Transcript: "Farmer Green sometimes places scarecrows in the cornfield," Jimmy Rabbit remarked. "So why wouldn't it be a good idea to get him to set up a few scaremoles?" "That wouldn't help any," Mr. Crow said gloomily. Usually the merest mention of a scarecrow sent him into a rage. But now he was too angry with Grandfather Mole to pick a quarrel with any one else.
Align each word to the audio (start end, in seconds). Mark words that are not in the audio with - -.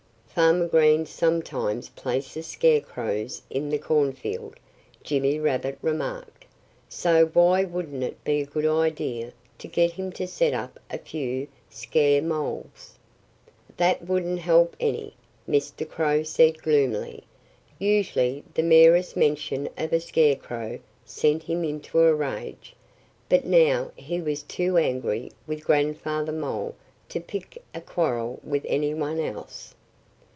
"Farmer 0.33 0.69
Green 0.69 1.05
sometimes 1.05 1.89
places 1.89 2.47
scarecrows 2.47 3.41
in 3.49 3.67
the 3.67 3.77
cornfield," 3.77 4.55
Jimmy 5.03 5.37
Rabbit 5.37 5.77
remarked. 5.81 6.45
"So 6.87 7.25
why 7.25 7.65
wouldn't 7.65 8.01
it 8.01 8.23
be 8.23 8.39
a 8.39 8.45
good 8.45 8.65
idea 8.65 9.33
to 9.57 9.67
get 9.67 9.91
him 9.91 10.09
to 10.13 10.25
set 10.25 10.53
up 10.53 10.79
a 10.89 10.99
few 10.99 11.49
scaremoles?" 11.69 12.93
"That 13.75 14.07
wouldn't 14.07 14.39
help 14.39 14.77
any," 14.79 15.15
Mr. 15.49 15.87
Crow 15.87 16.23
said 16.23 16.61
gloomily. 16.63 17.23
Usually 17.77 18.45
the 18.53 18.63
merest 18.63 19.17
mention 19.17 19.67
of 19.77 19.91
a 19.91 19.99
scarecrow 19.99 20.79
sent 21.03 21.43
him 21.43 21.65
into 21.65 21.99
a 21.99 22.15
rage. 22.15 22.73
But 23.27 23.43
now 23.43 23.91
he 23.97 24.21
was 24.21 24.43
too 24.43 24.77
angry 24.77 25.33
with 25.45 25.65
Grandfather 25.65 26.31
Mole 26.31 26.75
to 27.09 27.19
pick 27.19 27.61
a 27.75 27.81
quarrel 27.81 28.39
with 28.45 28.65
any 28.69 28.93
one 28.93 29.19
else. 29.19 29.75